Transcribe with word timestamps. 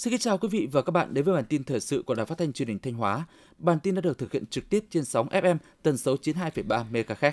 Xin 0.00 0.10
kính 0.10 0.20
chào 0.20 0.38
quý 0.38 0.48
vị 0.48 0.68
và 0.72 0.82
các 0.82 0.90
bạn 0.90 1.14
đến 1.14 1.24
với 1.24 1.34
bản 1.34 1.44
tin 1.44 1.64
thời 1.64 1.80
sự 1.80 2.02
của 2.06 2.14
Đài 2.14 2.26
Phát 2.26 2.38
thanh 2.38 2.52
Truyền 2.52 2.68
hình 2.68 2.78
Thanh 2.78 2.94
Hóa. 2.94 3.26
Bản 3.58 3.80
tin 3.80 3.94
đã 3.94 4.00
được 4.00 4.18
thực 4.18 4.32
hiện 4.32 4.46
trực 4.46 4.70
tiếp 4.70 4.84
trên 4.90 5.04
sóng 5.04 5.28
FM 5.28 5.56
tần 5.82 5.96
số 5.96 6.16
92,3 6.22 6.84
MHz. 6.92 7.32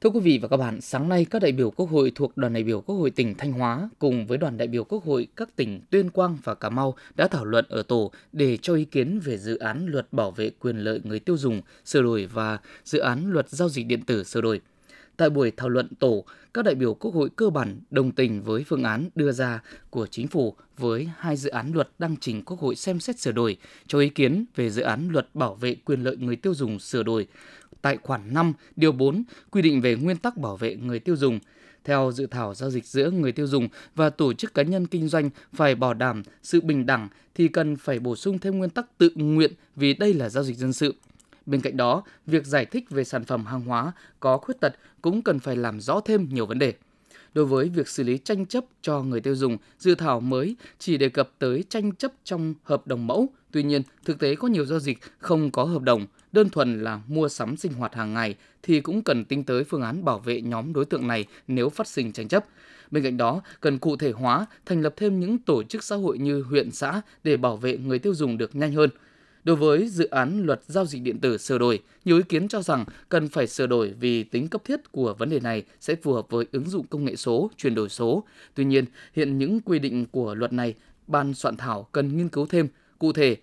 Thưa 0.00 0.10
quý 0.10 0.20
vị 0.20 0.38
và 0.42 0.48
các 0.48 0.56
bạn, 0.56 0.80
sáng 0.80 1.08
nay 1.08 1.26
các 1.30 1.42
đại 1.42 1.52
biểu 1.52 1.70
Quốc 1.70 1.90
hội 1.90 2.12
thuộc 2.14 2.36
đoàn 2.36 2.52
đại 2.52 2.62
biểu 2.62 2.80
Quốc 2.80 2.96
hội 2.96 3.10
tỉnh 3.10 3.34
Thanh 3.34 3.52
Hóa 3.52 3.88
cùng 3.98 4.26
với 4.26 4.38
đoàn 4.38 4.56
đại 4.56 4.68
biểu 4.68 4.84
Quốc 4.84 5.04
hội 5.04 5.26
các 5.36 5.56
tỉnh 5.56 5.80
Tuyên 5.90 6.10
Quang 6.10 6.38
và 6.44 6.54
Cà 6.54 6.70
Mau 6.70 6.94
đã 7.14 7.28
thảo 7.28 7.44
luận 7.44 7.64
ở 7.68 7.82
tổ 7.82 8.10
để 8.32 8.56
cho 8.56 8.74
ý 8.74 8.84
kiến 8.84 9.20
về 9.24 9.38
dự 9.38 9.58
án 9.58 9.86
luật 9.86 10.12
bảo 10.12 10.30
vệ 10.30 10.50
quyền 10.50 10.76
lợi 10.76 11.00
người 11.04 11.18
tiêu 11.18 11.36
dùng 11.36 11.62
sửa 11.84 12.02
đổi 12.02 12.26
và 12.26 12.58
dự 12.84 12.98
án 12.98 13.32
luật 13.32 13.50
giao 13.50 13.68
dịch 13.68 13.86
điện 13.86 14.02
tử 14.02 14.24
sửa 14.24 14.40
đổi. 14.40 14.60
Tại 15.16 15.30
buổi 15.30 15.50
thảo 15.50 15.68
luận 15.68 15.88
tổ, 15.94 16.24
các 16.54 16.64
đại 16.64 16.74
biểu 16.74 16.94
Quốc 16.94 17.14
hội 17.14 17.30
cơ 17.36 17.50
bản 17.50 17.80
đồng 17.90 18.12
tình 18.12 18.42
với 18.42 18.64
phương 18.64 18.84
án 18.84 19.08
đưa 19.14 19.32
ra 19.32 19.62
của 19.90 20.06
chính 20.06 20.28
phủ 20.28 20.54
với 20.78 21.08
hai 21.18 21.36
dự 21.36 21.50
án 21.50 21.72
luật 21.72 21.88
đăng 21.98 22.16
trình 22.20 22.42
Quốc 22.42 22.60
hội 22.60 22.76
xem 22.76 23.00
xét 23.00 23.20
sửa 23.20 23.32
đổi, 23.32 23.56
cho 23.86 23.98
ý 23.98 24.08
kiến 24.08 24.44
về 24.56 24.70
dự 24.70 24.82
án 24.82 25.08
luật 25.08 25.28
bảo 25.34 25.54
vệ 25.54 25.76
quyền 25.84 26.02
lợi 26.02 26.16
người 26.16 26.36
tiêu 26.36 26.54
dùng 26.54 26.78
sửa 26.78 27.02
đổi 27.02 27.26
tại 27.82 27.98
khoản 28.02 28.34
5, 28.34 28.52
điều 28.76 28.92
4 28.92 29.24
quy 29.50 29.62
định 29.62 29.80
về 29.80 29.96
nguyên 29.96 30.16
tắc 30.16 30.36
bảo 30.36 30.56
vệ 30.56 30.76
người 30.76 30.98
tiêu 30.98 31.16
dùng. 31.16 31.40
Theo 31.84 32.12
dự 32.14 32.26
thảo 32.26 32.54
giao 32.54 32.70
dịch 32.70 32.86
giữa 32.86 33.10
người 33.10 33.32
tiêu 33.32 33.46
dùng 33.46 33.68
và 33.94 34.10
tổ 34.10 34.32
chức 34.32 34.54
cá 34.54 34.62
nhân 34.62 34.86
kinh 34.86 35.08
doanh 35.08 35.30
phải 35.52 35.74
bảo 35.74 35.94
đảm 35.94 36.22
sự 36.42 36.60
bình 36.60 36.86
đẳng 36.86 37.08
thì 37.34 37.48
cần 37.48 37.76
phải 37.76 37.98
bổ 37.98 38.16
sung 38.16 38.38
thêm 38.38 38.58
nguyên 38.58 38.70
tắc 38.70 38.98
tự 38.98 39.10
nguyện 39.14 39.52
vì 39.76 39.94
đây 39.94 40.14
là 40.14 40.28
giao 40.28 40.44
dịch 40.44 40.56
dân 40.56 40.72
sự. 40.72 40.94
Bên 41.46 41.60
cạnh 41.60 41.76
đó, 41.76 42.02
việc 42.26 42.46
giải 42.46 42.66
thích 42.66 42.90
về 42.90 43.04
sản 43.04 43.24
phẩm 43.24 43.46
hàng 43.46 43.60
hóa 43.60 43.92
có 44.20 44.38
khuyết 44.38 44.60
tật 44.60 44.74
cũng 45.02 45.22
cần 45.22 45.38
phải 45.38 45.56
làm 45.56 45.80
rõ 45.80 46.00
thêm 46.00 46.28
nhiều 46.32 46.46
vấn 46.46 46.58
đề. 46.58 46.74
Đối 47.34 47.44
với 47.44 47.68
việc 47.68 47.88
xử 47.88 48.02
lý 48.02 48.18
tranh 48.18 48.46
chấp 48.46 48.64
cho 48.82 49.02
người 49.02 49.20
tiêu 49.20 49.36
dùng, 49.36 49.56
dự 49.78 49.94
thảo 49.94 50.20
mới 50.20 50.56
chỉ 50.78 50.96
đề 50.96 51.08
cập 51.08 51.30
tới 51.38 51.64
tranh 51.68 51.92
chấp 51.92 52.12
trong 52.24 52.54
hợp 52.64 52.86
đồng 52.86 53.06
mẫu. 53.06 53.28
Tuy 53.50 53.62
nhiên, 53.62 53.82
thực 54.04 54.18
tế 54.18 54.34
có 54.34 54.48
nhiều 54.48 54.64
giao 54.64 54.80
dịch 54.80 54.98
không 55.18 55.50
có 55.50 55.64
hợp 55.64 55.82
đồng, 55.82 56.06
đơn 56.32 56.48
thuần 56.50 56.84
là 56.84 57.00
mua 57.08 57.28
sắm 57.28 57.56
sinh 57.56 57.72
hoạt 57.72 57.94
hàng 57.94 58.14
ngày 58.14 58.34
thì 58.62 58.80
cũng 58.80 59.02
cần 59.02 59.24
tính 59.24 59.44
tới 59.44 59.64
phương 59.64 59.82
án 59.82 60.04
bảo 60.04 60.18
vệ 60.18 60.40
nhóm 60.40 60.72
đối 60.72 60.84
tượng 60.84 61.06
này 61.06 61.24
nếu 61.48 61.68
phát 61.68 61.86
sinh 61.86 62.12
tranh 62.12 62.28
chấp. 62.28 62.44
Bên 62.90 63.02
cạnh 63.02 63.16
đó, 63.16 63.42
cần 63.60 63.78
cụ 63.78 63.96
thể 63.96 64.10
hóa, 64.10 64.46
thành 64.66 64.82
lập 64.82 64.94
thêm 64.96 65.20
những 65.20 65.38
tổ 65.38 65.62
chức 65.62 65.84
xã 65.84 65.96
hội 65.96 66.18
như 66.18 66.42
huyện 66.42 66.70
xã 66.70 67.00
để 67.24 67.36
bảo 67.36 67.56
vệ 67.56 67.76
người 67.78 67.98
tiêu 67.98 68.14
dùng 68.14 68.38
được 68.38 68.54
nhanh 68.54 68.72
hơn– 68.72 68.90
Đối 69.44 69.56
với 69.56 69.88
dự 69.88 70.06
án 70.06 70.46
luật 70.46 70.60
giao 70.66 70.86
dịch 70.86 71.02
điện 71.02 71.18
tử 71.18 71.38
sửa 71.38 71.58
đổi, 71.58 71.82
nhiều 72.04 72.16
ý 72.16 72.22
kiến 72.28 72.48
cho 72.48 72.62
rằng 72.62 72.84
cần 73.08 73.28
phải 73.28 73.46
sửa 73.46 73.66
đổi 73.66 73.94
vì 74.00 74.22
tính 74.22 74.48
cấp 74.48 74.62
thiết 74.64 74.92
của 74.92 75.14
vấn 75.18 75.30
đề 75.30 75.40
này 75.40 75.62
sẽ 75.80 75.94
phù 75.94 76.12
hợp 76.12 76.26
với 76.30 76.46
ứng 76.52 76.68
dụng 76.68 76.86
công 76.86 77.04
nghệ 77.04 77.16
số, 77.16 77.50
chuyển 77.56 77.74
đổi 77.74 77.88
số. 77.88 78.24
Tuy 78.54 78.64
nhiên, 78.64 78.84
hiện 79.12 79.38
những 79.38 79.60
quy 79.60 79.78
định 79.78 80.06
của 80.06 80.34
luật 80.34 80.52
này, 80.52 80.74
ban 81.06 81.34
soạn 81.34 81.56
thảo 81.56 81.88
cần 81.92 82.16
nghiên 82.16 82.28
cứu 82.28 82.46
thêm. 82.46 82.68
Cụ 82.98 83.12
thể, 83.12 83.36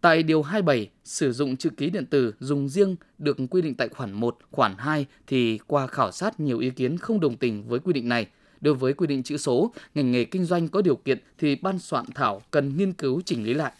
Tại 0.00 0.22
Điều 0.22 0.42
27, 0.42 0.90
sử 1.04 1.32
dụng 1.32 1.56
chữ 1.56 1.70
ký 1.76 1.90
điện 1.90 2.06
tử 2.06 2.34
dùng 2.40 2.68
riêng 2.68 2.96
được 3.18 3.36
quy 3.50 3.62
định 3.62 3.74
tại 3.74 3.88
khoản 3.88 4.12
1, 4.12 4.38
khoản 4.50 4.74
2 4.78 5.06
thì 5.26 5.58
qua 5.66 5.86
khảo 5.86 6.12
sát 6.12 6.40
nhiều 6.40 6.58
ý 6.58 6.70
kiến 6.70 6.98
không 6.98 7.20
đồng 7.20 7.36
tình 7.36 7.68
với 7.68 7.80
quy 7.80 7.92
định 7.92 8.08
này. 8.08 8.26
Đối 8.60 8.74
với 8.74 8.92
quy 8.92 9.06
định 9.06 9.22
chữ 9.22 9.36
số, 9.36 9.72
ngành 9.94 10.12
nghề 10.12 10.24
kinh 10.24 10.44
doanh 10.44 10.68
có 10.68 10.82
điều 10.82 10.96
kiện 10.96 11.18
thì 11.38 11.56
ban 11.56 11.78
soạn 11.78 12.04
thảo 12.14 12.42
cần 12.50 12.76
nghiên 12.76 12.92
cứu 12.92 13.20
chỉnh 13.24 13.44
lý 13.44 13.54
lại 13.54 13.72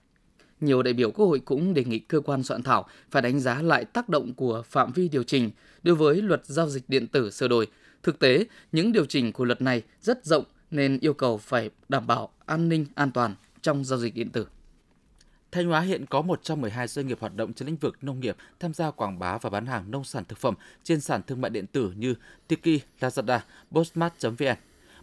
nhiều 0.60 0.82
đại 0.82 0.94
biểu 0.94 1.10
Quốc 1.10 1.26
hội 1.26 1.40
cũng 1.44 1.74
đề 1.74 1.84
nghị 1.84 1.98
cơ 1.98 2.20
quan 2.20 2.42
soạn 2.42 2.62
thảo 2.62 2.86
phải 3.10 3.22
đánh 3.22 3.40
giá 3.40 3.62
lại 3.62 3.84
tác 3.84 4.08
động 4.08 4.34
của 4.34 4.62
phạm 4.66 4.92
vi 4.92 5.08
điều 5.08 5.22
chỉnh 5.22 5.50
đối 5.82 5.94
với 5.94 6.22
luật 6.22 6.46
giao 6.46 6.68
dịch 6.68 6.88
điện 6.88 7.06
tử 7.06 7.30
sửa 7.30 7.48
đổi. 7.48 7.66
Thực 8.02 8.18
tế, 8.18 8.46
những 8.72 8.92
điều 8.92 9.04
chỉnh 9.04 9.32
của 9.32 9.44
luật 9.44 9.62
này 9.62 9.82
rất 10.00 10.24
rộng 10.24 10.44
nên 10.70 10.98
yêu 11.00 11.14
cầu 11.14 11.38
phải 11.38 11.70
đảm 11.88 12.06
bảo 12.06 12.30
an 12.46 12.68
ninh 12.68 12.86
an 12.94 13.10
toàn 13.10 13.34
trong 13.62 13.84
giao 13.84 13.98
dịch 13.98 14.14
điện 14.14 14.30
tử. 14.30 14.46
Thanh 15.52 15.66
Hóa 15.66 15.80
hiện 15.80 16.06
có 16.06 16.22
112 16.22 16.88
doanh 16.88 17.06
nghiệp 17.06 17.20
hoạt 17.20 17.36
động 17.36 17.52
trên 17.52 17.66
lĩnh 17.66 17.76
vực 17.76 17.96
nông 18.02 18.20
nghiệp 18.20 18.36
tham 18.60 18.74
gia 18.74 18.90
quảng 18.90 19.18
bá 19.18 19.38
và 19.38 19.50
bán 19.50 19.66
hàng 19.66 19.90
nông 19.90 20.04
sản 20.04 20.24
thực 20.28 20.38
phẩm 20.38 20.54
trên 20.84 21.00
sàn 21.00 21.22
thương 21.26 21.40
mại 21.40 21.50
điện 21.50 21.66
tử 21.66 21.92
như 21.96 22.14
Tiki, 22.48 22.82
Lazada, 23.00 23.38
Postmart.vn. 23.72 24.56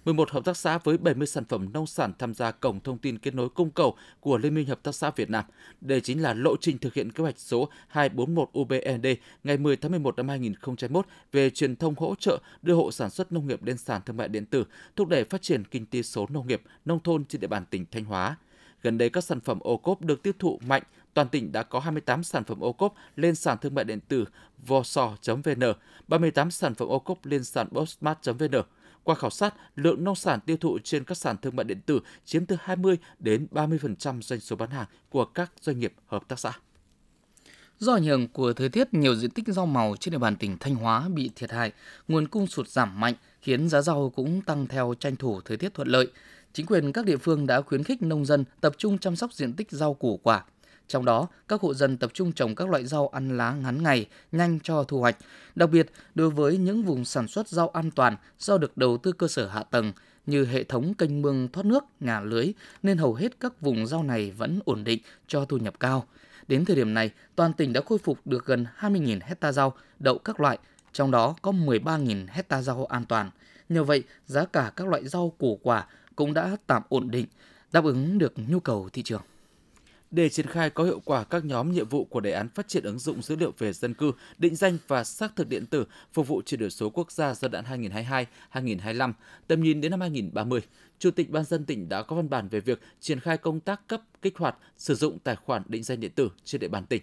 11 0.06 0.32
hợp 0.32 0.46
tác 0.46 0.58
xã 0.58 0.78
với 0.78 0.98
70 0.98 1.28
sản 1.28 1.46
phẩm 1.46 1.74
nông 1.74 1.88
sản 1.88 2.14
tham 2.20 2.34
gia 2.34 2.52
cổng 2.52 2.80
thông 2.80 2.98
tin 2.98 3.18
kết 3.18 3.36
nối 3.36 3.50
cung 3.50 3.72
cầu 3.72 3.98
của 4.20 4.38
Liên 4.38 4.56
minh 4.56 4.68
Hợp 4.68 4.84
tác 4.84 4.96
xã 4.96 5.12
Việt 5.16 5.30
Nam. 5.30 5.46
Đây 5.82 6.02
chính 6.02 6.22
là 6.22 6.34
lộ 6.34 6.56
trình 6.62 6.78
thực 6.78 6.94
hiện 6.94 7.12
kế 7.12 7.22
hoạch 7.22 7.40
số 7.40 7.70
241 7.88 8.50
UBND 8.60 9.08
ngày 9.44 9.58
10 9.58 9.76
tháng 9.76 9.92
11 9.92 10.18
năm 10.18 10.30
2021 10.30 11.06
về 11.32 11.50
truyền 11.50 11.76
thông 11.76 11.96
hỗ 11.98 12.16
trợ 12.20 12.40
đưa 12.62 12.74
hộ 12.74 12.92
sản 12.92 13.10
xuất 13.10 13.32
nông 13.32 13.48
nghiệp 13.48 13.64
lên 13.64 13.78
sàn 13.78 14.02
thương 14.06 14.18
mại 14.18 14.28
điện 14.28 14.46
tử, 14.46 14.66
thúc 14.96 15.08
đẩy 15.08 15.24
phát 15.24 15.42
triển 15.42 15.64
kinh 15.66 15.86
tế 15.86 16.02
số 16.02 16.28
nông 16.30 16.48
nghiệp, 16.48 16.62
nông 16.86 17.00
thôn 17.00 17.26
trên 17.26 17.42
địa 17.42 17.48
bàn 17.48 17.66
tỉnh 17.70 17.86
Thanh 17.92 18.06
Hóa. 18.06 18.38
Gần 18.82 18.98
đây 18.98 19.10
các 19.10 19.24
sản 19.24 19.40
phẩm 19.40 19.60
ô 19.60 19.78
cốp 19.78 20.02
được 20.02 20.24
tiêu 20.24 20.34
thụ 20.40 20.60
mạnh, 20.68 20.84
toàn 21.14 21.30
tỉnh 21.30 21.52
đã 21.52 21.64
có 21.64 21.80
28 21.80 22.24
sản 22.24 22.44
phẩm 22.44 22.60
ô 22.60 22.74
cốp 22.74 22.94
lên 23.16 23.36
sàn 23.36 23.58
thương 23.58 23.76
mại 23.76 23.86
điện 23.86 24.00
tử 24.08 24.26
vosor.vn, 24.68 25.74
38 26.08 26.52
sản 26.52 26.76
phẩm 26.76 26.88
ô 26.88 27.00
cốp 27.00 27.26
lên 27.26 27.44
sàn 27.44 27.68
bosmart.vn. 27.72 28.62
Qua 29.06 29.16
khảo 29.16 29.30
sát, 29.30 29.56
lượng 29.76 30.04
nông 30.04 30.16
sản 30.16 30.40
tiêu 30.46 30.58
thụ 30.58 30.80
trên 30.84 31.04
các 31.04 31.18
sàn 31.18 31.38
thương 31.38 31.56
mại 31.56 31.64
điện 31.64 31.82
tử 31.86 32.00
chiếm 32.26 32.46
từ 32.46 32.56
20 32.60 32.98
đến 33.20 33.48
30% 33.52 34.22
doanh 34.22 34.40
số 34.40 34.56
bán 34.56 34.70
hàng 34.70 34.86
của 35.10 35.26
các 35.26 35.52
doanh 35.62 35.80
nghiệp 35.80 35.94
hợp 36.08 36.28
tác 36.28 36.40
xã. 36.40 36.52
Do 37.80 37.94
ảnh 37.94 38.04
hưởng 38.04 38.28
của 38.28 38.54
thời 38.54 38.70
tiết, 38.70 38.94
nhiều 38.94 39.16
diện 39.16 39.32
tích 39.32 39.48
rau 39.48 39.66
màu 39.66 39.96
trên 40.00 40.12
địa 40.12 40.18
bàn 40.18 40.36
tỉnh 40.36 40.58
Thanh 40.60 40.76
Hóa 40.76 41.10
bị 41.10 41.32
thiệt 41.36 41.52
hại, 41.52 41.72
nguồn 42.08 42.28
cung 42.28 42.48
sụt 42.48 42.68
giảm 42.68 43.00
mạnh 43.00 43.14
khiến 43.42 43.70
giá 43.70 43.82
rau 43.82 44.10
cũng 44.16 44.42
tăng 44.42 44.68
theo 44.68 44.94
tranh 45.00 45.16
thủ 45.16 45.42
thời 45.42 45.58
tiết 45.58 45.74
thuận 45.74 45.88
lợi. 45.88 46.08
Chính 46.54 46.66
quyền 46.66 46.92
các 46.92 47.06
địa 47.06 47.18
phương 47.18 47.48
đã 47.48 47.62
khuyến 47.62 47.84
khích 47.84 48.02
nông 48.02 48.26
dân 48.26 48.46
tập 48.62 48.74
trung 48.78 48.98
chăm 48.98 49.16
sóc 49.16 49.34
diện 49.34 49.54
tích 49.54 49.72
rau 49.72 49.94
củ 49.94 50.20
quả, 50.24 50.44
trong 50.88 51.06
đó, 51.06 51.28
các 51.48 51.62
hộ 51.62 51.74
dân 51.74 51.98
tập 51.98 52.12
trung 52.14 52.32
trồng 52.32 52.56
các 52.56 52.70
loại 52.70 52.86
rau 52.86 53.08
ăn 53.08 53.38
lá 53.38 53.52
ngắn 53.52 53.84
ngày, 53.84 54.08
nhanh 54.32 54.60
cho 54.60 54.84
thu 54.84 55.00
hoạch. 55.00 55.18
Đặc 55.56 55.70
biệt, 55.70 55.92
đối 56.16 56.30
với 56.30 56.58
những 56.58 56.84
vùng 56.84 57.06
sản 57.06 57.28
xuất 57.28 57.48
rau 57.48 57.70
an 57.70 57.92
toàn 57.92 58.18
do 58.40 58.58
được 58.58 58.78
đầu 58.78 58.98
tư 58.98 59.12
cơ 59.12 59.28
sở 59.28 59.48
hạ 59.48 59.64
tầng 59.64 59.94
như 60.26 60.46
hệ 60.46 60.64
thống 60.64 60.94
kênh 60.94 61.22
mương 61.22 61.48
thoát 61.48 61.66
nước, 61.66 61.84
nhà 62.00 62.20
lưới, 62.20 62.54
nên 62.84 62.98
hầu 62.98 63.14
hết 63.14 63.40
các 63.40 63.62
vùng 63.62 63.88
rau 63.88 64.04
này 64.04 64.32
vẫn 64.32 64.60
ổn 64.66 64.84
định 64.84 65.00
cho 65.28 65.46
thu 65.46 65.58
nhập 65.58 65.80
cao. 65.80 66.06
Đến 66.48 66.66
thời 66.66 66.76
điểm 66.76 66.94
này, 66.94 67.12
toàn 67.36 67.54
tỉnh 67.54 67.74
đã 67.74 67.82
khôi 67.86 67.98
phục 67.98 68.20
được 68.26 68.46
gần 68.46 68.66
20.000 68.80 69.20
hecta 69.24 69.52
rau, 69.52 69.74
đậu 70.00 70.18
các 70.18 70.40
loại, 70.40 70.58
trong 70.94 71.12
đó 71.12 71.36
có 71.42 71.52
13.000 71.52 72.28
hecta 72.30 72.62
rau 72.62 72.86
an 72.86 73.06
toàn. 73.06 73.30
Nhờ 73.70 73.84
vậy, 73.84 74.04
giá 74.26 74.46
cả 74.46 74.72
các 74.76 74.88
loại 74.88 75.08
rau 75.08 75.34
củ 75.38 75.60
quả 75.64 75.88
cũng 76.16 76.34
đã 76.34 76.58
tạm 76.68 76.82
ổn 76.90 77.12
định, 77.12 77.26
đáp 77.72 77.84
ứng 77.84 78.18
được 78.18 78.34
nhu 78.48 78.60
cầu 78.60 78.90
thị 78.94 79.04
trường 79.04 79.22
để 80.16 80.30
triển 80.30 80.46
khai 80.46 80.70
có 80.70 80.84
hiệu 80.84 81.02
quả 81.06 81.24
các 81.24 81.46
nhóm 81.46 81.72
nhiệm 81.72 81.90
vụ 81.90 82.06
của 82.06 82.20
đề 82.20 82.32
án 82.32 82.50
phát 82.50 82.68
triển 82.68 82.84
ứng 82.84 83.00
dụng 83.00 83.22
dữ 83.22 83.36
liệu 83.36 83.54
về 83.58 83.74
dân 83.74 83.94
cư, 83.94 84.12
định 84.38 84.56
danh 84.56 84.78
và 84.88 85.04
xác 85.04 85.36
thực 85.36 85.50
điện 85.50 85.66
tử 85.66 85.86
phục 86.14 86.28
vụ 86.28 86.42
chuyển 86.46 86.60
đổi 86.60 86.70
số 86.70 86.90
quốc 86.90 87.12
gia 87.12 87.34
giai 87.34 87.50
đoạn 87.50 87.66
2022-2025, 88.54 89.14
tầm 89.48 89.62
nhìn 89.62 89.82
đến 89.82 89.92
năm 89.92 90.02
2030. 90.02 90.62
Chủ 91.00 91.12
tịch 91.12 91.30
Ban 91.30 91.44
dân 91.44 91.66
tỉnh 91.66 91.90
đã 91.90 92.04
có 92.04 92.16
văn 92.16 92.30
bản 92.30 92.48
về 92.48 92.60
việc 92.60 92.82
triển 93.00 93.20
khai 93.20 93.38
công 93.38 93.60
tác 93.60 93.88
cấp 93.88 94.02
kích 94.22 94.38
hoạt 94.38 94.56
sử 94.78 94.96
dụng 94.96 95.20
tài 95.20 95.36
khoản 95.36 95.64
định 95.68 95.84
danh 95.84 96.00
điện 96.00 96.12
tử 96.16 96.30
trên 96.44 96.62
địa 96.62 96.68
bàn 96.68 96.86
tỉnh. 96.86 97.02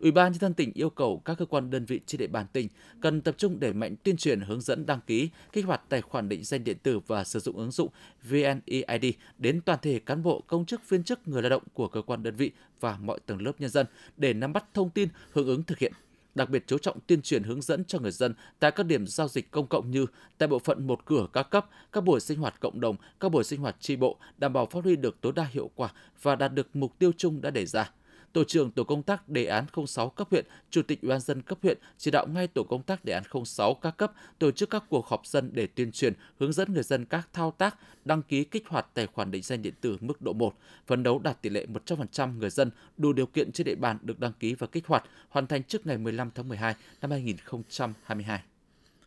Ủy 0.00 0.10
ban 0.10 0.32
nhân 0.32 0.40
dân 0.40 0.54
tỉnh 0.54 0.72
yêu 0.74 0.90
cầu 0.90 1.22
các 1.24 1.38
cơ 1.38 1.44
quan 1.44 1.70
đơn 1.70 1.84
vị 1.84 2.00
trên 2.06 2.18
địa 2.18 2.26
bàn 2.26 2.46
tỉnh 2.52 2.68
cần 3.00 3.20
tập 3.20 3.34
trung 3.38 3.60
đẩy 3.60 3.72
mạnh 3.72 3.96
tuyên 4.02 4.16
truyền 4.16 4.40
hướng 4.40 4.60
dẫn 4.60 4.86
đăng 4.86 5.00
ký, 5.06 5.30
kích 5.52 5.64
hoạt 5.64 5.82
tài 5.88 6.02
khoản 6.02 6.28
định 6.28 6.44
danh 6.44 6.64
điện 6.64 6.76
tử 6.82 7.00
và 7.06 7.24
sử 7.24 7.40
dụng 7.40 7.56
ứng 7.56 7.70
dụng 7.70 7.88
VNeID 8.22 9.14
đến 9.38 9.60
toàn 9.60 9.78
thể 9.82 9.98
cán 9.98 10.22
bộ, 10.22 10.44
công 10.46 10.66
chức, 10.66 10.88
viên 10.88 11.04
chức, 11.04 11.28
người 11.28 11.42
lao 11.42 11.50
động 11.50 11.62
của 11.74 11.88
cơ 11.88 12.02
quan 12.02 12.22
đơn 12.22 12.36
vị 12.36 12.50
và 12.80 12.98
mọi 13.00 13.18
tầng 13.26 13.42
lớp 13.42 13.52
nhân 13.58 13.70
dân 13.70 13.86
để 14.16 14.32
nắm 14.32 14.52
bắt 14.52 14.64
thông 14.74 14.90
tin 14.90 15.08
hưởng 15.32 15.46
ứng 15.46 15.62
thực 15.62 15.78
hiện. 15.78 15.92
Đặc 16.34 16.50
biệt 16.50 16.64
chú 16.66 16.78
trọng 16.78 16.98
tuyên 17.06 17.22
truyền 17.22 17.42
hướng 17.42 17.62
dẫn 17.62 17.84
cho 17.84 17.98
người 17.98 18.10
dân 18.10 18.34
tại 18.58 18.70
các 18.70 18.82
điểm 18.82 19.06
giao 19.06 19.28
dịch 19.28 19.50
công 19.50 19.66
cộng 19.66 19.90
như 19.90 20.06
tại 20.38 20.48
bộ 20.48 20.58
phận 20.58 20.86
một 20.86 21.04
cửa 21.04 21.26
các 21.32 21.42
cấp, 21.42 21.66
các 21.92 22.04
buổi 22.04 22.20
sinh 22.20 22.38
hoạt 22.38 22.60
cộng 22.60 22.80
đồng, 22.80 22.96
các 23.20 23.28
buổi 23.28 23.44
sinh 23.44 23.60
hoạt 23.60 23.76
tri 23.80 23.96
bộ, 23.96 24.18
đảm 24.38 24.52
bảo 24.52 24.66
phát 24.66 24.84
huy 24.84 24.96
được 24.96 25.20
tối 25.20 25.32
đa 25.36 25.44
hiệu 25.44 25.70
quả 25.74 25.92
và 26.22 26.36
đạt 26.36 26.54
được 26.54 26.76
mục 26.76 26.98
tiêu 26.98 27.12
chung 27.16 27.40
đã 27.40 27.50
đề 27.50 27.66
ra 27.66 27.90
tổ 28.32 28.44
trưởng 28.44 28.70
tổ 28.70 28.84
công 28.84 29.02
tác 29.02 29.28
đề 29.28 29.44
án 29.44 29.64
06 29.86 30.08
cấp 30.08 30.28
huyện, 30.30 30.44
chủ 30.70 30.82
tịch 30.82 31.02
ủy 31.02 31.08
ban 31.08 31.20
dân 31.20 31.42
cấp 31.42 31.58
huyện 31.62 31.78
chỉ 31.98 32.10
đạo 32.10 32.26
ngay 32.26 32.46
tổ 32.46 32.62
công 32.62 32.82
tác 32.82 33.04
đề 33.04 33.12
án 33.12 33.44
06 33.44 33.74
các 33.74 33.96
cấp 33.96 34.12
tổ 34.38 34.50
chức 34.50 34.70
các 34.70 34.84
cuộc 34.88 35.06
họp 35.06 35.26
dân 35.26 35.50
để 35.52 35.66
tuyên 35.66 35.92
truyền, 35.92 36.12
hướng 36.38 36.52
dẫn 36.52 36.72
người 36.72 36.82
dân 36.82 37.04
các 37.04 37.28
thao 37.32 37.50
tác 37.50 37.76
đăng 38.04 38.22
ký 38.22 38.44
kích 38.44 38.68
hoạt 38.68 38.86
tài 38.94 39.06
khoản 39.06 39.30
định 39.30 39.42
danh 39.42 39.62
điện 39.62 39.74
tử 39.80 39.96
mức 40.00 40.22
độ 40.22 40.32
1, 40.32 40.54
phấn 40.86 41.02
đấu 41.02 41.18
đạt 41.18 41.42
tỷ 41.42 41.50
lệ 41.50 41.66
100% 41.86 42.38
người 42.38 42.50
dân 42.50 42.70
đủ 42.96 43.12
điều 43.12 43.26
kiện 43.26 43.52
trên 43.52 43.64
địa 43.64 43.74
bàn 43.74 43.98
được 44.02 44.20
đăng 44.20 44.32
ký 44.32 44.54
và 44.54 44.66
kích 44.66 44.86
hoạt, 44.86 45.04
hoàn 45.28 45.46
thành 45.46 45.64
trước 45.64 45.86
ngày 45.86 45.98
15 45.98 46.30
tháng 46.34 46.48
12 46.48 46.74
năm 47.00 47.10
2022. 47.10 48.40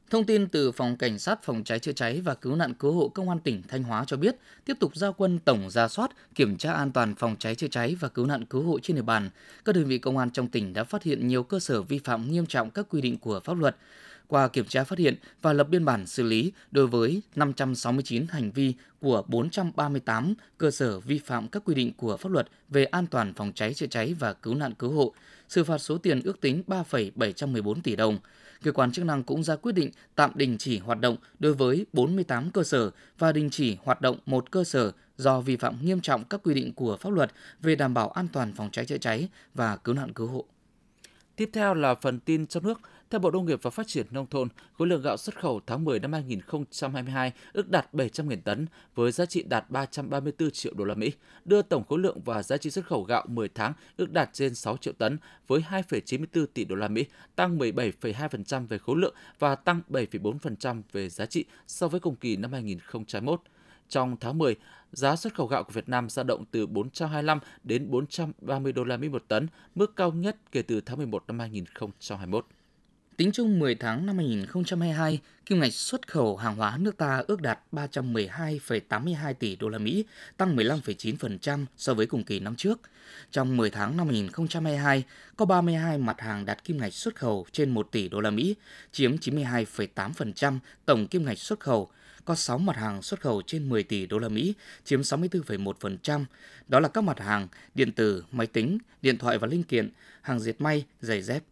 Thông 0.10 0.26
tin 0.26 0.48
từ 0.48 0.72
Phòng 0.72 0.98
Cảnh 0.98 1.20
sát 1.20 1.44
Phòng 1.44 1.64
cháy 1.64 1.80
chữa 1.80 1.92
cháy 1.92 2.22
và 2.22 2.36
Cứu 2.36 2.56
nạn 2.56 2.74
Cứu 2.74 2.94
hộ 2.94 3.08
Công 3.08 3.30
an 3.30 3.40
tỉnh 3.40 3.62
Thanh 3.68 3.84
Hóa 3.84 4.04
cho 4.08 4.18
biết, 4.18 4.36
tiếp 4.66 4.74
tục 4.80 4.96
giao 4.96 5.14
quân 5.14 5.40
tổng 5.40 5.70
ra 5.70 5.88
soát, 5.88 6.12
kiểm 6.36 6.58
tra 6.58 6.74
an 6.74 6.92
toàn 6.92 7.16
phòng 7.16 7.36
cháy 7.40 7.56
chữa 7.56 7.68
cháy 7.68 7.96
và 8.00 8.08
cứu 8.08 8.26
nạn 8.26 8.46
cứu 8.46 8.64
hộ 8.64 8.80
trên 8.80 8.96
địa 8.96 9.02
bàn. 9.02 9.30
Các 9.66 9.76
đơn 9.76 9.86
vị 9.86 9.98
công 9.98 10.18
an 10.18 10.30
trong 10.30 10.48
tỉnh 10.48 10.74
đã 10.74 10.84
phát 10.84 11.04
hiện 11.04 11.28
nhiều 11.28 11.44
cơ 11.44 11.60
sở 11.60 11.82
vi 11.82 12.00
phạm 12.00 12.32
nghiêm 12.32 12.46
trọng 12.46 12.70
các 12.70 12.86
quy 12.90 13.02
định 13.02 13.18
của 13.18 13.40
pháp 13.40 13.58
luật. 13.58 13.76
Qua 14.28 14.48
kiểm 14.48 14.66
tra 14.66 14.84
phát 14.84 15.00
hiện 15.00 15.16
và 15.42 15.54
lập 15.54 15.68
biên 15.70 15.86
bản 15.86 16.06
xử 16.06 16.24
lý 16.24 16.52
đối 16.72 16.88
với 16.88 17.22
569 17.36 18.26
hành 18.30 18.52
vi 18.52 18.74
của 19.00 19.24
438 19.28 20.34
cơ 20.58 20.72
sở 20.72 21.00
vi 21.00 21.20
phạm 21.20 21.48
các 21.48 21.64
quy 21.66 21.76
định 21.76 21.92
của 21.98 22.18
pháp 22.18 22.32
luật 22.32 22.48
về 22.70 22.86
an 22.86 23.08
toàn 23.08 23.34
phòng 23.34 23.52
cháy 23.56 23.74
chữa 23.74 23.88
cháy 23.88 24.16
và 24.20 24.34
cứu 24.34 24.56
nạn 24.56 24.74
cứu 24.74 24.92
hộ, 24.92 25.14
xử 25.50 25.64
phạt 25.64 25.78
số 25.78 25.98
tiền 25.98 26.22
ước 26.24 26.42
tính 26.42 26.64
3,714 26.68 27.82
tỷ 27.82 27.96
đồng. 27.96 28.20
Cơ 28.64 28.72
quan 28.72 28.92
chức 28.92 29.06
năng 29.06 29.24
cũng 29.24 29.44
ra 29.44 29.56
quyết 29.56 29.72
định 29.72 29.92
tạm 30.16 30.32
đình 30.36 30.58
chỉ 30.58 30.80
hoạt 30.80 31.00
động 31.00 31.18
đối 31.40 31.54
với 31.54 31.86
48 31.94 32.52
cơ 32.52 32.64
sở 32.64 32.92
và 33.20 33.32
đình 33.32 33.50
chỉ 33.50 33.78
hoạt 33.84 34.02
động 34.02 34.18
một 34.26 34.52
cơ 34.52 34.64
sở 34.64 34.92
do 35.18 35.42
vi 35.42 35.58
phạm 35.58 35.86
nghiêm 35.86 36.02
trọng 36.02 36.24
các 36.24 36.42
quy 36.44 36.54
định 36.54 36.74
của 36.74 36.98
pháp 36.98 37.10
luật 37.10 37.32
về 37.62 37.76
đảm 37.76 37.94
bảo 37.94 38.10
an 38.10 38.28
toàn 38.34 38.54
phòng 38.54 38.70
cháy 38.72 38.86
chữa 38.86 38.98
cháy 38.98 39.30
và 39.54 39.76
cứu 39.76 39.96
nạn 39.96 40.14
cứu 40.14 40.28
hộ. 40.28 40.46
Tiếp 41.36 41.50
theo 41.54 41.74
là 41.74 41.96
phần 41.96 42.20
tin 42.20 42.48
trong 42.48 42.64
nước. 42.64 42.82
Theo 43.14 43.20
Bộ 43.20 43.32
Nông 43.32 43.46
nghiệp 43.46 43.60
và 43.62 43.70
Phát 43.70 43.88
triển 43.88 44.06
Nông 44.12 44.28
thôn, 44.28 44.48
khối 44.78 44.88
lượng 44.88 45.02
gạo 45.02 45.18
xuất 45.18 45.40
khẩu 45.40 45.62
tháng 45.68 45.86
10 45.86 46.00
năm 46.00 46.14
2022 46.14 47.32
ước 47.54 47.70
đạt 47.70 47.94
700.000 47.94 48.38
tấn 48.44 48.66
với 48.96 49.12
giá 49.12 49.26
trị 49.26 49.44
đạt 49.44 49.70
334 49.70 50.52
triệu 50.52 50.74
đô 50.74 50.86
la 50.86 50.96
Mỹ, 50.96 51.12
đưa 51.46 51.62
tổng 51.62 51.84
khối 51.90 52.00
lượng 52.00 52.20
và 52.26 52.44
giá 52.44 52.58
trị 52.58 52.70
xuất 52.70 52.86
khẩu 52.86 53.04
gạo 53.04 53.26
10 53.28 53.50
tháng 53.50 53.74
ước 53.98 54.12
đạt 54.12 54.30
trên 54.34 54.56
6 54.56 54.78
triệu 54.78 54.94
tấn 54.94 55.18
với 55.48 55.64
2,94 55.70 56.46
tỷ 56.54 56.66
đô 56.66 56.76
la 56.76 56.88
Mỹ, 56.88 57.06
tăng 57.36 57.58
17,2% 57.58 58.68
về 58.68 58.78
khối 58.78 58.98
lượng 58.98 59.16
và 59.40 59.56
tăng 59.56 59.82
7,4% 59.90 60.82
về 60.92 61.10
giá 61.10 61.26
trị 61.26 61.46
so 61.68 61.88
với 61.88 62.00
cùng 62.00 62.16
kỳ 62.16 62.36
năm 62.36 62.52
2021. 62.52 63.42
Trong 63.90 64.18
tháng 64.20 64.38
10, 64.38 64.56
giá 64.92 65.16
xuất 65.16 65.34
khẩu 65.34 65.48
gạo 65.48 65.64
của 65.64 65.74
Việt 65.74 65.90
Nam 65.90 66.10
dao 66.10 66.24
động 66.24 66.46
từ 66.52 66.68
425 66.68 67.40
đến 67.64 67.92
430 67.92 68.74
đô 68.74 68.84
la 68.84 68.98
Mỹ 68.98 69.10
một 69.10 69.24
tấn, 69.28 69.48
mức 69.76 69.96
cao 69.96 70.12
nhất 70.12 70.38
kể 70.52 70.62
từ 70.62 70.82
tháng 70.82 70.98
11 70.98 71.24
năm 71.28 71.40
2021. 71.40 72.46
Tính 73.18 73.32
chung 73.32 73.60
10 73.60 73.76
tháng 73.76 74.06
năm 74.06 74.18
2022, 74.18 75.20
kim 75.46 75.60
ngạch 75.60 75.74
xuất 75.74 76.08
khẩu 76.08 76.38
hàng 76.38 76.56
hóa 76.56 76.78
nước 76.78 76.98
ta 76.98 77.24
ước 77.28 77.42
đạt 77.42 77.60
312,82 77.72 79.34
tỷ 79.34 79.56
đô 79.56 79.70
la 79.70 79.78
Mỹ, 79.78 80.06
tăng 80.38 80.56
15,9% 80.56 81.66
so 81.78 81.94
với 81.94 82.06
cùng 82.06 82.24
kỳ 82.24 82.40
năm 82.40 82.56
trước. 82.56 82.82
Trong 83.32 83.58
10 83.58 83.70
tháng 83.70 83.98
năm 83.98 84.08
2022, 84.08 85.04
có 85.38 85.46
32 85.46 85.98
mặt 85.98 86.22
hàng 86.22 86.46
đạt 86.46 86.64
kim 86.64 86.78
ngạch 86.78 86.94
xuất 86.94 87.16
khẩu 87.16 87.46
trên 87.52 87.70
1 87.70 87.88
tỷ 87.92 88.10
đô 88.10 88.20
la 88.20 88.30
Mỹ, 88.30 88.56
chiếm 88.92 89.16
92,8% 89.16 90.60
tổng 90.86 91.08
kim 91.08 91.26
ngạch 91.26 91.40
xuất 91.40 91.60
khẩu. 91.60 91.90
Có 92.26 92.36
6 92.36 92.58
mặt 92.58 92.76
hàng 92.76 93.02
xuất 93.02 93.22
khẩu 93.22 93.42
trên 93.42 93.70
10 93.70 93.84
tỷ 93.84 94.06
đô 94.06 94.20
la 94.20 94.30
Mỹ, 94.30 94.54
chiếm 94.84 95.02
64,1%. 95.02 96.26
Đó 96.68 96.80
là 96.80 96.88
các 96.88 97.02
mặt 97.02 97.20
hàng 97.20 97.48
điện 97.76 97.92
tử, 97.92 98.24
máy 98.32 98.48
tính, 98.48 98.78
điện 99.02 99.18
thoại 99.18 99.38
và 99.38 99.48
linh 99.48 99.64
kiện, 99.64 99.90
hàng 100.22 100.40
dệt 100.40 100.62
may, 100.62 100.86
giày 101.02 101.22
dép, 101.22 101.44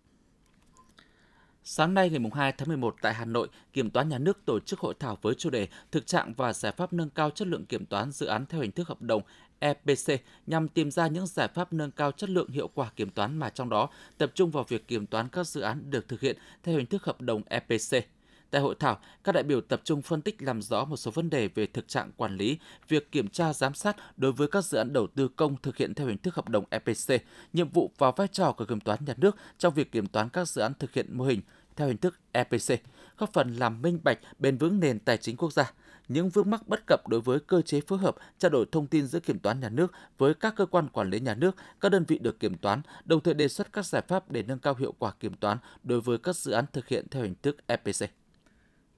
Sáng 1.64 1.94
nay 1.94 2.10
ngày 2.10 2.22
2 2.34 2.52
tháng 2.52 2.68
11 2.68 2.96
tại 3.02 3.14
Hà 3.14 3.26
Nội, 3.26 3.48
Kiểm 3.74 3.90
toán 3.90 4.10
Nhà 4.10 4.18
nước 4.18 4.46
tổ 4.46 4.60
chức 4.60 4.80
hội 4.80 4.94
thảo 5.00 5.18
với 5.22 5.34
chủ 5.36 5.50
đề 5.50 5.68
Thực 5.92 6.08
trạng 6.08 6.34
và 6.34 6.54
giải 6.54 6.72
pháp 6.72 6.94
nâng 6.94 7.10
cao 7.10 7.30
chất 7.30 7.48
lượng 7.48 7.66
kiểm 7.66 7.86
toán 7.86 8.12
dự 8.12 8.26
án 8.26 8.46
theo 8.46 8.62
hình 8.62 8.72
thức 8.72 8.88
hợp 8.88 9.02
đồng 9.02 9.22
EPC 9.60 10.22
nhằm 10.48 10.68
tìm 10.68 10.92
ra 10.92 11.08
những 11.08 11.28
giải 11.28 11.48
pháp 11.48 11.74
nâng 11.74 11.92
cao 11.92 12.12
chất 12.12 12.30
lượng 12.30 12.50
hiệu 12.50 12.70
quả 12.74 12.92
kiểm 12.96 13.10
toán 13.10 13.38
mà 13.38 13.50
trong 13.50 13.70
đó 13.70 13.90
tập 14.18 14.32
trung 14.36 14.52
vào 14.52 14.64
việc 14.64 14.88
kiểm 14.88 15.06
toán 15.06 15.30
các 15.30 15.48
dự 15.48 15.62
án 15.62 15.92
được 15.92 16.08
thực 16.08 16.22
hiện 16.22 16.38
theo 16.64 16.78
hình 16.78 16.86
thức 16.86 17.04
hợp 17.04 17.22
đồng 17.22 17.42
EPC. 17.50 18.06
Tại 18.52 18.62
hội 18.62 18.76
thảo, 18.80 19.00
các 19.24 19.32
đại 19.32 19.44
biểu 19.44 19.62
tập 19.62 19.82
trung 19.84 20.02
phân 20.02 20.22
tích 20.22 20.42
làm 20.42 20.62
rõ 20.62 20.86
một 20.86 20.98
số 20.98 21.12
vấn 21.12 21.30
đề 21.30 21.48
về 21.48 21.66
thực 21.66 21.88
trạng 21.88 22.12
quản 22.18 22.38
lý, 22.38 22.58
việc 22.88 23.12
kiểm 23.12 23.28
tra 23.28 23.54
giám 23.54 23.74
sát 23.74 23.96
đối 24.18 24.32
với 24.32 24.48
các 24.48 24.66
dự 24.66 24.78
án 24.78 24.94
đầu 24.94 25.08
tư 25.08 25.28
công 25.28 25.56
thực 25.62 25.78
hiện 25.78 25.94
theo 25.94 26.08
hình 26.08 26.18
thức 26.18 26.36
hợp 26.36 26.50
đồng 26.50 26.64
EPC, 26.70 27.24
nhiệm 27.54 27.70
vụ 27.70 27.92
và 27.98 28.12
vai 28.12 28.28
trò 28.28 28.52
của 28.52 28.66
kiểm 28.66 28.80
toán 28.80 29.00
nhà 29.06 29.14
nước 29.18 29.36
trong 29.58 29.74
việc 29.74 29.92
kiểm 29.92 30.08
toán 30.08 30.30
các 30.30 30.48
dự 30.48 30.62
án 30.62 30.74
thực 30.80 30.94
hiện 30.94 31.18
mô 31.18 31.24
hình 31.24 31.42
theo 31.76 31.88
hình 31.88 31.98
thức 31.98 32.20
EPC, 32.32 32.82
góp 33.18 33.34
phần 33.34 33.56
làm 33.56 33.82
minh 33.82 34.00
bạch, 34.04 34.20
bền 34.40 34.58
vững 34.58 34.80
nền 34.80 35.00
tài 35.00 35.18
chính 35.18 35.38
quốc 35.38 35.54
gia. 35.54 35.74
Những 36.08 36.30
vướng 36.30 36.50
mắc 36.50 36.68
bất 36.68 36.80
cập 36.88 37.08
đối 37.08 37.22
với 37.22 37.40
cơ 37.40 37.62
chế 37.62 37.82
phối 37.82 38.00
hợp, 38.00 38.16
trao 38.40 38.52
đổi 38.52 38.66
thông 38.72 38.88
tin 38.88 39.08
giữa 39.08 39.20
kiểm 39.20 39.40
toán 39.40 39.60
nhà 39.60 39.70
nước 39.70 39.92
với 40.18 40.34
các 40.34 40.56
cơ 40.56 40.66
quan 40.66 40.88
quản 40.88 41.10
lý 41.10 41.20
nhà 41.20 41.36
nước, 41.36 41.56
các 41.82 41.90
đơn 41.90 42.06
vị 42.08 42.18
được 42.18 42.40
kiểm 42.40 42.58
toán, 42.58 42.82
đồng 43.06 43.22
thời 43.22 43.34
đề 43.34 43.48
xuất 43.48 43.74
các 43.74 43.86
giải 43.86 44.02
pháp 44.08 44.32
để 44.32 44.44
nâng 44.44 44.60
cao 44.60 44.76
hiệu 44.76 44.94
quả 45.00 45.12
kiểm 45.20 45.34
toán 45.34 45.58
đối 45.84 46.02
với 46.02 46.18
các 46.18 46.36
dự 46.36 46.52
án 46.52 46.66
thực 46.74 46.88
hiện 46.88 47.06
theo 47.12 47.24
hình 47.24 47.36
thức 47.42 47.58
EPC. 47.68 48.21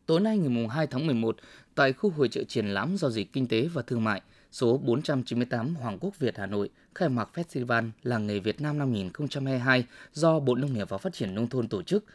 Tối 0.05 0.19
nay 0.19 0.37
ngày 0.37 0.67
2 0.67 0.87
tháng 0.87 1.07
11, 1.07 1.37
tại 1.75 1.93
khu 1.93 2.09
hội 2.09 2.27
trợ 2.27 2.43
triển 2.43 2.67
lãm 2.67 2.97
giao 2.97 3.11
dịch 3.11 3.33
kinh 3.33 3.47
tế 3.47 3.69
và 3.73 3.81
thương 3.81 4.03
mại 4.03 4.21
số 4.51 4.77
498 4.77 5.75
Hoàng 5.75 5.97
Quốc 5.99 6.19
Việt 6.19 6.37
Hà 6.37 6.45
Nội 6.45 6.69
khai 6.95 7.09
mạc 7.09 7.29
Festival 7.33 7.89
Làng 8.03 8.27
nghề 8.27 8.39
Việt 8.39 8.61
Nam 8.61 8.79
năm 8.79 8.91
2022 8.91 9.85
do 10.13 10.39
Bộ 10.39 10.55
Nông 10.55 10.73
nghiệp 10.73 10.89
và 10.89 10.97
Phát 10.97 11.13
triển 11.13 11.35
Nông 11.35 11.47
thôn 11.47 11.67
tổ 11.67 11.83
chức– 11.83 12.05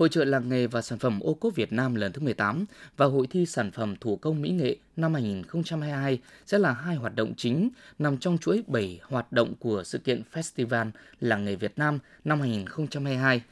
Hội 0.00 0.08
trợ 0.08 0.24
làng 0.24 0.48
nghề 0.48 0.66
và 0.66 0.82
sản 0.82 0.98
phẩm 0.98 1.20
ô 1.20 1.34
cốp 1.34 1.54
Việt 1.54 1.72
Nam 1.72 1.94
lần 1.94 2.12
thứ 2.12 2.20
18 2.20 2.64
và 2.96 3.06
Hội 3.06 3.26
thi 3.30 3.46
sản 3.46 3.70
phẩm 3.70 3.96
thủ 4.00 4.16
công 4.16 4.42
mỹ 4.42 4.50
nghệ 4.50 4.76
năm 4.96 5.14
2022 5.14 6.20
sẽ 6.46 6.58
là 6.58 6.72
hai 6.72 6.96
hoạt 6.96 7.16
động 7.16 7.34
chính 7.36 7.70
nằm 7.98 8.18
trong 8.18 8.38
chuỗi 8.38 8.62
7 8.66 9.00
hoạt 9.02 9.32
động 9.32 9.54
của 9.58 9.84
sự 9.84 9.98
kiện 9.98 10.22
Festival 10.32 10.90
Làng 11.20 11.44
nghề 11.44 11.56
Việt 11.56 11.72
Nam 11.76 11.98
năm 12.24 12.40
2022. 12.40 13.42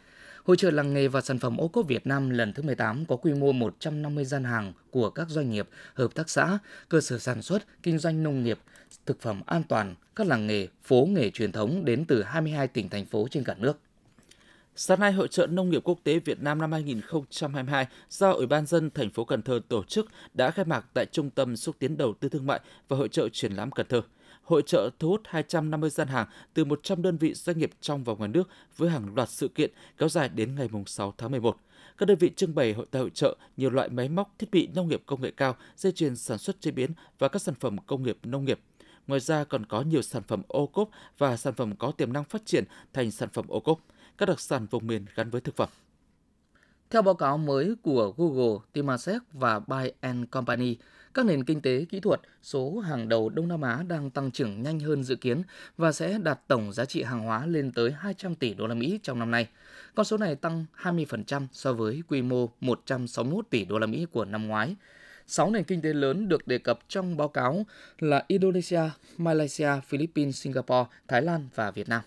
Hội 0.48 0.56
trợ 0.56 0.70
làng 0.70 0.94
nghề 0.94 1.08
và 1.08 1.20
sản 1.20 1.38
phẩm 1.38 1.56
ô 1.56 1.68
cốp 1.68 1.86
Việt 1.86 2.06
Nam 2.06 2.30
lần 2.30 2.52
thứ 2.52 2.62
18 2.62 3.04
có 3.06 3.16
quy 3.16 3.34
mô 3.34 3.52
150 3.52 4.24
gian 4.24 4.44
hàng 4.44 4.72
của 4.90 5.10
các 5.10 5.28
doanh 5.28 5.50
nghiệp, 5.50 5.68
hợp 5.94 6.14
tác 6.14 6.30
xã, 6.30 6.58
cơ 6.88 7.00
sở 7.00 7.18
sản 7.18 7.42
xuất, 7.42 7.82
kinh 7.82 7.98
doanh 7.98 8.22
nông 8.22 8.42
nghiệp, 8.42 8.58
thực 9.06 9.20
phẩm 9.20 9.42
an 9.46 9.62
toàn, 9.68 9.94
các 10.16 10.26
làng 10.26 10.46
nghề, 10.46 10.68
phố 10.84 11.06
nghề 11.10 11.30
truyền 11.30 11.52
thống 11.52 11.84
đến 11.84 12.04
từ 12.04 12.22
22 12.22 12.68
tỉnh 12.68 12.88
thành 12.88 13.06
phố 13.06 13.28
trên 13.30 13.44
cả 13.44 13.54
nước. 13.58 13.78
Sáng 14.76 15.00
nay, 15.00 15.12
Hội 15.12 15.28
trợ 15.28 15.46
Nông 15.46 15.70
nghiệp 15.70 15.82
Quốc 15.84 15.98
tế 16.04 16.18
Việt 16.18 16.42
Nam 16.42 16.58
năm 16.58 16.72
2022 16.72 17.86
do 18.10 18.30
Ủy 18.30 18.46
ban 18.46 18.66
dân 18.66 18.90
thành 18.90 19.10
phố 19.10 19.24
Cần 19.24 19.42
Thơ 19.42 19.60
tổ 19.68 19.84
chức 19.84 20.06
đã 20.34 20.50
khai 20.50 20.64
mạc 20.64 20.84
tại 20.94 21.06
Trung 21.12 21.30
tâm 21.30 21.56
xúc 21.56 21.76
tiến 21.78 21.96
đầu 21.96 22.14
tư 22.20 22.28
thương 22.28 22.46
mại 22.46 22.60
và 22.88 22.96
Hội 22.96 23.08
trợ 23.08 23.28
triển 23.28 23.52
lãm 23.52 23.70
Cần 23.70 23.86
Thơ. 23.88 24.02
Hội 24.48 24.62
trợ 24.66 24.90
thu 24.98 25.08
hút 25.08 25.20
250 25.24 25.90
gian 25.90 26.08
hàng 26.08 26.26
từ 26.54 26.64
100 26.64 27.02
đơn 27.02 27.16
vị 27.16 27.34
doanh 27.34 27.58
nghiệp 27.58 27.70
trong 27.80 28.04
và 28.04 28.14
ngoài 28.14 28.28
nước 28.28 28.48
với 28.76 28.90
hàng 28.90 29.14
loạt 29.14 29.28
sự 29.28 29.48
kiện 29.48 29.70
kéo 29.98 30.08
dài 30.08 30.28
đến 30.28 30.54
ngày 30.54 30.68
6 30.86 31.14
tháng 31.18 31.30
11. 31.30 31.56
Các 31.98 32.06
đơn 32.06 32.18
vị 32.18 32.30
trưng 32.36 32.54
bày 32.54 32.72
hội 32.72 32.86
tại 32.90 33.02
hội 33.02 33.10
trợ 33.10 33.36
nhiều 33.56 33.70
loại 33.70 33.88
máy 33.88 34.08
móc, 34.08 34.34
thiết 34.38 34.50
bị 34.50 34.68
nông 34.74 34.88
nghiệp 34.88 35.02
công 35.06 35.22
nghệ 35.22 35.30
cao, 35.36 35.56
dây 35.76 35.92
chuyền 35.92 36.16
sản 36.16 36.38
xuất 36.38 36.60
chế 36.60 36.70
biến 36.70 36.90
và 37.18 37.28
các 37.28 37.42
sản 37.42 37.54
phẩm 37.54 37.76
công 37.86 38.02
nghiệp 38.02 38.18
nông 38.22 38.44
nghiệp. 38.44 38.60
Ngoài 39.06 39.20
ra 39.20 39.44
còn 39.44 39.66
có 39.66 39.82
nhiều 39.82 40.02
sản 40.02 40.22
phẩm 40.22 40.42
ô 40.48 40.66
cốp 40.66 40.90
và 41.18 41.36
sản 41.36 41.54
phẩm 41.54 41.76
có 41.76 41.90
tiềm 41.90 42.12
năng 42.12 42.24
phát 42.24 42.46
triển 42.46 42.64
thành 42.92 43.10
sản 43.10 43.28
phẩm 43.32 43.44
ô 43.48 43.60
cốp 43.60 43.80
các 44.18 44.26
đặc 44.26 44.40
sản 44.40 44.66
vùng 44.70 44.86
miền 44.86 45.04
gắn 45.14 45.30
với 45.30 45.40
thực 45.40 45.56
phẩm. 45.56 45.68
Theo 46.90 47.02
báo 47.02 47.14
cáo 47.14 47.38
mới 47.38 47.74
của 47.82 48.12
Google, 48.16 48.58
Temasek 48.72 49.22
và 49.32 49.58
Buy 49.58 49.90
and 50.00 50.24
Company, 50.30 50.76
các 51.18 51.26
nền 51.26 51.44
kinh 51.44 51.60
tế 51.60 51.84
kỹ 51.88 52.00
thuật 52.00 52.20
số 52.42 52.78
hàng 52.78 53.08
đầu 53.08 53.28
Đông 53.28 53.48
Nam 53.48 53.62
Á 53.62 53.82
đang 53.88 54.10
tăng 54.10 54.30
trưởng 54.30 54.62
nhanh 54.62 54.80
hơn 54.80 55.02
dự 55.02 55.16
kiến 55.16 55.42
và 55.76 55.92
sẽ 55.92 56.18
đạt 56.18 56.40
tổng 56.48 56.72
giá 56.72 56.84
trị 56.84 57.02
hàng 57.02 57.20
hóa 57.20 57.46
lên 57.46 57.72
tới 57.72 57.92
200 57.98 58.34
tỷ 58.34 58.54
đô 58.54 58.66
la 58.66 58.74
Mỹ 58.74 59.00
trong 59.02 59.18
năm 59.18 59.30
nay. 59.30 59.48
Con 59.94 60.06
số 60.06 60.16
này 60.16 60.34
tăng 60.34 60.64
20% 60.82 61.46
so 61.52 61.72
với 61.72 62.02
quy 62.08 62.22
mô 62.22 62.50
161 62.60 63.50
tỷ 63.50 63.64
đô 63.64 63.78
la 63.78 63.86
Mỹ 63.86 64.06
của 64.12 64.24
năm 64.24 64.48
ngoái. 64.48 64.76
6 65.26 65.50
nền 65.50 65.64
kinh 65.64 65.82
tế 65.82 65.92
lớn 65.92 66.28
được 66.28 66.46
đề 66.46 66.58
cập 66.58 66.78
trong 66.88 67.16
báo 67.16 67.28
cáo 67.28 67.66
là 67.98 68.24
Indonesia, 68.28 68.82
Malaysia, 69.16 69.70
Philippines, 69.86 70.36
Singapore, 70.36 70.84
Thái 71.08 71.22
Lan 71.22 71.48
và 71.54 71.70
Việt 71.70 71.88
Nam. 71.88 72.02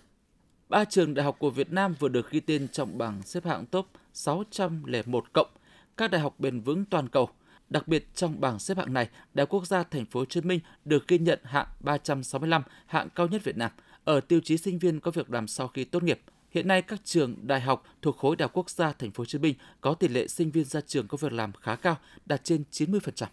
Ba 0.70 0.86
trường 0.86 1.14
đại 1.14 1.24
học 1.24 1.36
của 1.40 1.50
Việt 1.50 1.72
Nam 1.72 1.96
vừa 2.00 2.10
được 2.10 2.32
ghi 2.32 2.40
tên 2.40 2.68
trong 2.68 2.98
bảng 2.98 3.24
xếp 3.24 3.46
hạng 3.46 3.66
top 3.66 3.88
601 4.14 5.34
cộng 5.34 5.50
các 5.98 6.12
đại 6.12 6.22
học 6.22 6.36
bền 6.40 6.62
vững 6.62 6.86
toàn 6.86 7.10
cầu. 7.10 7.30
Đặc 7.72 7.88
biệt 7.88 8.08
trong 8.16 8.42
bảng 8.42 8.60
xếp 8.60 8.78
hạng 8.78 8.94
này, 8.94 9.10
Đại 9.34 9.46
Quốc 9.46 9.68
gia 9.68 9.84
Thành 9.84 10.06
phố 10.06 10.20
Hồ 10.20 10.26
Chí 10.26 10.42
Minh 10.42 10.60
được 10.86 11.08
ghi 11.08 11.18
nhận 11.18 11.40
hạng 11.44 11.68
365, 11.80 12.64
hạng 12.86 13.10
cao 13.10 13.28
nhất 13.28 13.44
Việt 13.44 13.58
Nam 13.58 13.72
ở 14.04 14.20
tiêu 14.20 14.40
chí 14.44 14.58
sinh 14.58 14.80
viên 14.80 15.00
có 15.00 15.12
việc 15.12 15.32
làm 15.32 15.48
sau 15.48 15.68
khi 15.68 15.84
tốt 15.84 16.04
nghiệp. 16.04 16.22
Hiện 16.50 16.68
nay 16.68 16.82
các 16.82 17.02
trường 17.06 17.36
đại 17.42 17.62
học 17.62 17.84
thuộc 18.02 18.18
khối 18.18 18.36
Đại 18.36 18.44
học 18.44 18.52
Quốc 18.54 18.70
gia 18.70 18.94
Thành 18.94 19.12
phố 19.12 19.22
Hồ 19.22 19.26
Chí 19.26 19.38
Minh 19.38 19.56
có 19.82 19.94
tỷ 19.94 20.08
lệ 20.08 20.28
sinh 20.28 20.52
viên 20.52 20.64
ra 20.64 20.82
trường 20.82 21.08
có 21.08 21.18
việc 21.18 21.34
làm 21.34 21.52
khá 21.62 21.76
cao, 21.76 21.98
đạt 22.26 22.44
trên 22.44 22.64
90%. 22.72 23.28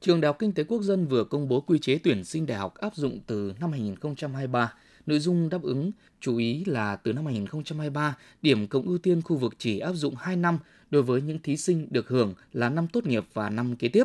Trường 0.00 0.20
Đại 0.20 0.28
học 0.28 0.36
Kinh 0.38 0.52
tế 0.52 0.64
Quốc 0.64 0.82
dân 0.82 1.06
vừa 1.06 1.24
công 1.24 1.48
bố 1.48 1.60
quy 1.60 1.78
chế 1.78 1.98
tuyển 2.04 2.24
sinh 2.24 2.46
đại 2.46 2.58
học 2.58 2.74
áp 2.74 2.96
dụng 2.96 3.20
từ 3.26 3.52
năm 3.60 3.72
2023. 3.72 4.74
Nội 5.08 5.18
dung 5.18 5.48
đáp 5.48 5.62
ứng 5.62 5.92
chú 6.20 6.36
ý 6.36 6.64
là 6.64 6.96
từ 6.96 7.12
năm 7.12 7.26
2023, 7.26 8.16
điểm 8.42 8.66
cộng 8.66 8.86
ưu 8.86 8.98
tiên 8.98 9.22
khu 9.22 9.36
vực 9.36 9.54
chỉ 9.58 9.78
áp 9.78 9.92
dụng 9.92 10.14
2 10.18 10.36
năm 10.36 10.58
đối 10.90 11.02
với 11.02 11.22
những 11.22 11.38
thí 11.38 11.56
sinh 11.56 11.86
được 11.90 12.08
hưởng 12.08 12.34
là 12.52 12.68
năm 12.68 12.86
tốt 12.88 13.06
nghiệp 13.06 13.24
và 13.34 13.50
năm 13.50 13.76
kế 13.76 13.88
tiếp. 13.88 14.04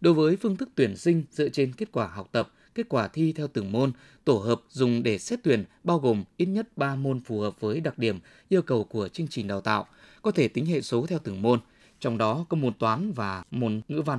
Đối 0.00 0.14
với 0.14 0.36
phương 0.36 0.56
thức 0.56 0.68
tuyển 0.74 0.96
sinh 0.96 1.24
dựa 1.32 1.48
trên 1.48 1.72
kết 1.72 1.88
quả 1.92 2.06
học 2.06 2.28
tập, 2.32 2.52
kết 2.74 2.86
quả 2.88 3.08
thi 3.08 3.32
theo 3.32 3.48
từng 3.48 3.72
môn, 3.72 3.92
tổ 4.24 4.36
hợp 4.36 4.60
dùng 4.68 5.02
để 5.02 5.18
xét 5.18 5.38
tuyển 5.42 5.64
bao 5.84 5.98
gồm 5.98 6.24
ít 6.36 6.46
nhất 6.46 6.68
3 6.76 6.94
môn 6.94 7.20
phù 7.20 7.40
hợp 7.40 7.60
với 7.60 7.80
đặc 7.80 7.98
điểm, 7.98 8.18
yêu 8.48 8.62
cầu 8.62 8.84
của 8.84 9.08
chương 9.08 9.28
trình 9.28 9.46
đào 9.46 9.60
tạo, 9.60 9.86
có 10.22 10.30
thể 10.30 10.48
tính 10.48 10.66
hệ 10.66 10.80
số 10.80 11.06
theo 11.06 11.18
từng 11.24 11.42
môn, 11.42 11.60
trong 12.00 12.18
đó 12.18 12.46
có 12.48 12.56
môn 12.56 12.74
toán 12.74 13.12
và 13.12 13.44
môn 13.50 13.80
ngữ 13.88 14.02
văn. 14.02 14.18